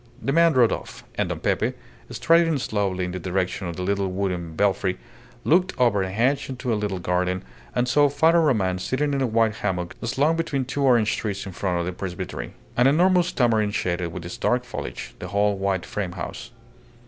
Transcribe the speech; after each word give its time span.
The 0.19 0.31
man 0.33 0.53
rode 0.55 0.71
off, 0.71 1.03
and 1.13 1.29
Don 1.29 1.39
Pepe, 1.41 1.73
striding 2.09 2.57
slowly 2.57 3.05
in 3.05 3.11
the 3.11 3.19
direction 3.19 3.67
of 3.67 3.77
a 3.77 3.83
little 3.83 4.07
wooden 4.11 4.55
belfry, 4.55 4.97
looked 5.43 5.79
over 5.79 6.01
a 6.01 6.09
hedge 6.09 6.49
into 6.49 6.73
a 6.73 6.73
little 6.73 6.97
garden, 6.97 7.43
and 7.75 7.87
saw 7.87 8.09
Father 8.09 8.41
Roman 8.41 8.79
sitting 8.79 9.13
in 9.13 9.21
a 9.21 9.27
white 9.27 9.57
hammock 9.57 9.95
slung 10.03 10.35
between 10.35 10.65
two 10.65 10.81
orange 10.81 11.17
trees 11.17 11.45
in 11.45 11.51
front 11.51 11.79
of 11.81 11.85
the 11.85 11.91
presbytery. 11.91 12.53
An 12.75 12.87
enormous 12.87 13.31
tamarind 13.31 13.75
shaded 13.75 14.11
with 14.11 14.25
its 14.25 14.37
dark 14.37 14.63
foliage 14.63 15.13
the 15.19 15.27
whole 15.27 15.55
white 15.59 15.83
framehouse. 15.83 16.49